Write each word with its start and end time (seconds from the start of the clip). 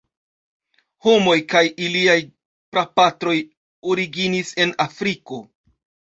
Homoj 1.07 1.33
kaj 1.51 1.61
iliaj 1.87 2.15
prapatroj 2.75 3.33
originis 3.91 4.55
en 4.65 4.73
Afriko. 4.87 5.39